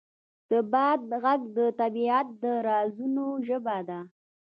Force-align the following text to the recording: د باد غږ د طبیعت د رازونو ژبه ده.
د 0.49 0.51
باد 0.71 1.01
غږ 1.23 1.41
د 1.57 1.59
طبیعت 1.79 2.27
د 2.41 2.43
رازونو 2.67 3.25
ژبه 3.47 3.77
ده. 3.89 3.99